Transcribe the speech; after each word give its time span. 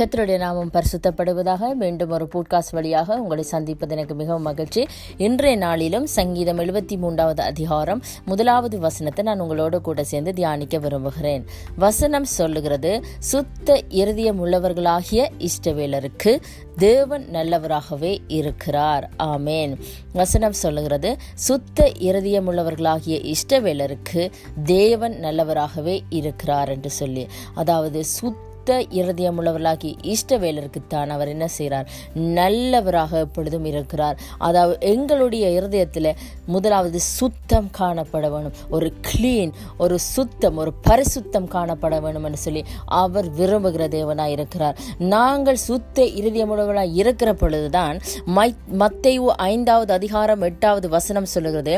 கத்தருடைய 0.00 0.36
நாமம் 0.36 0.70
பரிசுத்தப்படுவதாக 0.72 1.74
மீண்டும் 1.74 2.10
ஒரு 2.10 2.28
பூட்காஸ்ட் 2.32 2.70
வழியாக 2.70 3.16
உங்களை 3.16 3.44
சந்திப்பது 3.44 3.94
எனக்கு 3.94 4.14
மிகவும் 4.14 4.42
மகிழ்ச்சி. 4.42 4.86
இன்றைய 5.16 5.56
நாளிலும் 5.56 6.06
சங்கீதம் 6.06 6.58
எழுபத்தி 6.58 6.96
மூன்றாவது 6.96 7.42
அதிகாரம் 7.42 8.02
முதலாவது 8.24 8.78
வசனத்தை 8.78 9.24
நான் 9.24 9.42
உங்களோட 9.42 9.80
கூட 9.80 10.04
சேர்ந்து 10.04 10.32
தியானிக்க 10.32 10.78
விரும்புகிறேன். 10.78 11.44
வசனம் 11.76 12.24
சொல்லுகிறது 12.24 13.04
சுத்த 13.18 13.82
இருதயம் 13.88 14.46
உள்ளவர்களாகிய 14.46 15.28
இஷ்டவேலருக்கு 15.38 16.40
தேவன் 16.76 17.28
நல்லவராகவே 17.32 18.18
இருக்கிறார். 18.26 19.10
ஆமேன். 19.18 19.76
வசனம் 20.12 20.52
சொல்லுகிறது 20.52 21.16
சுத்த 21.34 21.92
இருதயம் 21.98 22.52
உள்ளவர்களாகிய 22.52 23.34
இஷ்டவேலருக்கு 23.34 24.30
தேவன் 24.64 25.14
நல்லவராகவே 25.22 26.00
இருக்கிறார் 26.10 26.68
என்று 26.68 26.90
சொல்லி 26.90 27.26
அதாவது 27.54 28.04
சுத்த 28.04 28.52
சுத்த 28.64 28.84
இருதயம் 28.98 29.38
உள்ளவர்களாகி 29.40 29.88
இஷ்டவேலருக்குத்தான் 30.12 31.10
அவர் 31.14 31.30
என்ன 31.32 31.46
செய்கிறார்? 31.54 31.88
நல்லவராக 32.36 33.18
எப்பொழுதும் 33.24 33.66
இருக்கிறார். 33.70 34.16
அதாவது 34.38 34.76
எங்களுடைய 34.92 35.44
இருதயத்தில் 35.56 36.08
முதலாவது 36.54 36.98
சுத்தம் 37.00 37.68
காணப்பட 37.78 38.28
வேணும் 38.34 38.54
ஒரு 38.76 38.88
கிளீன் 39.08 39.52
ஒரு 39.84 39.96
சுத்தம் 40.14 40.56
ஒரு 40.62 40.72
பரிசுத்தம் 40.88 41.48
காணப்பட 41.54 41.98
வேணும் 42.04 42.26
என்று 42.28 42.40
சொல்லி 42.44 42.62
அவர் 43.02 43.28
விரும்புகிற 43.40 43.88
தேவனாய் 43.96 44.34
இருக்கிறார். 44.36 44.78
நாங்கள் 45.14 45.60
சுத்த 45.66 46.06
இருதயமுள்ளவர்களாய் 46.20 46.96
இருக்கிற 47.02 47.34
பொழுதுதான் 47.34 48.00
மை 48.38 48.48
மத்தைவு 48.84 49.28
ஐந்தாவது 49.50 49.94
அதிகாரம் 49.98 50.46
எட்டாவது 50.50 50.88
வசனம் 50.96 51.30
சொல்லுகிறது 51.34 51.76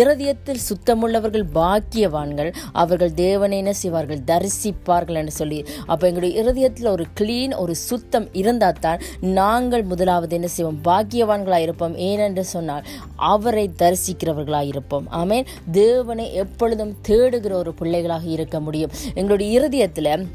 இருதயத்தில் 0.00 0.62
சுத்தமுள்ளவர்கள் 0.68 1.48
பாக்கியவான்கள் 1.58 2.52
அவர்கள் 2.84 3.16
தேவனை 3.24 3.58
என்ன 3.64 3.74
செய்வார்கள்? 3.82 4.22
தரிசிப்பார்கள் 4.34 5.20
என்று 5.22 5.36
சொல்லி. 5.40 5.60
அப்போ 5.86 6.04
எங்களுடைய 6.06 6.24
இருதயத்தில் 6.32 6.86
ஒரு 6.86 7.06
கிளீன் 7.20 7.56
ஒரு 7.56 7.74
சுத்தம் 7.74 8.28
இருந்தால் 8.32 8.80
தான் 8.80 9.00
நாங்கள் 9.20 9.82
முதலாவது 9.82 10.34
என்ன 10.34 10.48
செய்வோம்? 10.48 10.78
பாக்கியவான்களாக 10.84 11.58
இருப்போம். 11.58 11.96
ஏனென்று 11.96 12.40
சொன்னால் 12.40 12.84
அவரை 13.16 13.70
தரிசிக்கிறவர்களாக 13.82 14.66
இருப்போம். 14.66 15.08
ஆமேன். 15.12 15.46
தேவனை 15.72 16.34
எப்பொழுதும் 16.34 16.96
தேடுகிற 17.08 17.52
ஒரு 17.52 17.72
பிள்ளைகளாக 17.72 18.24
இருக்க 18.26 18.60
முடியும். 18.60 18.90
எங்களுடைய 19.14 19.58
இருதயத்தில் 19.58 20.26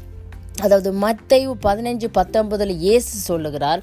அதாவது 0.60 0.92
மத்தைவு 0.92 1.52
பதினஞ்சு 1.62 2.06
பத்தொன்பதில் 2.14 2.76
இயேசு 2.76 3.18
சொல்லுகிறார் 3.18 3.82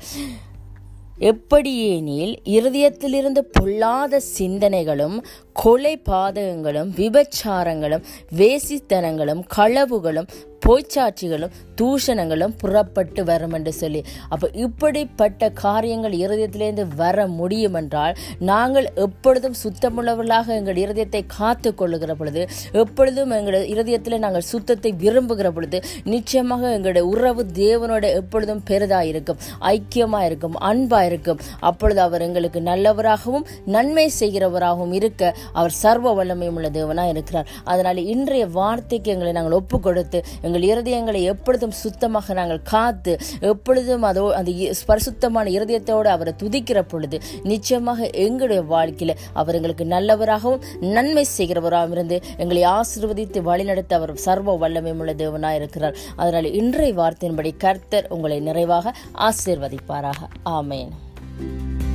எப்படியேனில் 1.19 2.37
இருதயத்திலிருந்து 2.45 3.39
பொல்லாத 3.51 4.21
சிந்தனைகளும் 4.37 5.23
கொலை 5.53 6.01
பாதகங்களும் 6.09 6.91
விபச்சாரங்களும் 6.95 8.03
வேசித்தனங்களும் 8.37 9.43
களவுகளும் 9.57 10.27
பொய்ச்சாட்சிகளும் 10.67 11.49
தூஷணங்களும் 11.81 12.53
புறப்பட்டு 12.57 13.23
வரும் 13.23 13.51
என்று 13.51 13.73
சொல்லி. 13.73 14.03
அப்போ 14.29 14.49
இப்படிப்பட்ட 14.53 15.49
காரியங்கள் 15.49 16.11
இருதயத்திலேருந்து 16.11 16.95
வர 16.95 17.27
முடியும் 17.27 17.73
என்றால் 17.73 18.17
நாங்கள் 18.39 18.85
எப்பொழுதும் 18.95 19.53
சுத்தமுள்ளவர்களாக 19.63 20.47
எங்கள் 20.47 20.75
இருதயத்தை 20.75 21.23
காத்து 21.27 21.75
கொள்ளுகிற 21.75 22.13
பொழுது 22.15 22.49
எப்பொழுதும் 22.71 23.29
எங்கள் 23.29 23.67
இருதயத்தில் 23.67 24.19
நாங்கள் 24.19 24.41
சுத்தத்தை 24.41 24.93
விரும்புகிற 24.93 25.49
பொழுது 25.49 25.83
நிச்சயமாக 26.03 26.71
எங்களுடைய 26.71 27.07
உறவு 27.07 27.45
தேவனோட 27.53 28.13
எப்பொழுதும் 28.15 28.63
பெரிதாக 28.63 29.05
இருக்கும் 29.05 29.37
ஐக்கியமாக 29.59 30.25
இருக்கும் 30.25 30.57
அன்பாக 30.59 31.05
இருக்கும். 31.09 31.41
அப்பொழுது 31.69 32.01
அவர் 32.07 32.25
எங்களுக்கு 32.27 32.61
நல்லவராகவும் 32.69 33.45
நன்மை 33.75 34.07
செய்கிறவராகவும் 34.19 34.93
இருக்க 34.99 35.33
அவர் 35.59 35.77
சர்வ 35.83 36.13
வல்லமையும் 36.19 36.57
உள்ள 36.59 36.71
தேவனாக 36.79 37.13
இருக்கிறார். 37.15 37.49
அதனால் 37.71 38.01
இன்றைய 38.13 38.45
வார்த்தைக்கு 38.59 39.11
எங்களை 39.15 39.33
நாங்கள் 39.37 39.57
ஒப்பு 39.59 39.79
கொடுத்து 39.87 40.21
எங்கள் 40.47 40.67
இருதயங்களை 40.71 41.21
எப்பொழுதும் 41.33 41.75
சுத்தமாக 41.83 42.33
நாங்கள் 42.39 42.61
காத்து 42.73 43.13
எப்பொழுதும் 43.51 44.05
அதோ 44.09 44.25
அந்த 44.39 44.51
பரிசுத்தமான 44.89 45.49
இருதயத்தோடு 45.57 46.09
அவரை 46.15 46.33
துதிக்கிற 46.41 46.79
பொழுது 46.91 47.17
நிச்சயமாக 47.51 48.09
எங்களுடைய 48.25 48.61
வாழ்க்கையில் 48.73 49.15
அவர் 49.39 49.57
எங்களுக்கு 49.59 49.85
நல்லவராகவும் 49.95 50.65
நன்மை 50.95 51.25
செய்கிறவராகவும் 51.37 51.95
இருந்து 51.97 52.19
எங்களை 52.43 52.63
ஆசிர்வதித்து 52.77 53.41
வழிநடத்த 53.49 53.97
அவர் 53.99 54.15
சர்வ 54.27 54.57
வல்லமையுள்ள 54.63 55.13
தேவனாக 55.23 55.59
இருக்கிறார். 55.61 55.97
அதனால் 56.21 56.49
இன்றைய 56.61 56.93
வார்த்தையின்படி 57.01 57.53
கர்த்தர் 57.65 58.09
உங்களை 58.17 58.39
நிறைவாக 58.49 58.95
ஆசிர்வதிப்பாராக. 59.29 60.21
ஆமேன். 60.57 60.91
Thank 61.39 61.83
you. 61.83 61.88